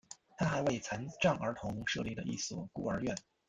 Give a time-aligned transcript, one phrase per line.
[0.35, 3.15] 他还为残障儿童设立了一所孤儿院。